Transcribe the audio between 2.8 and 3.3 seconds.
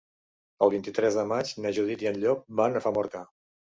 a Famorca.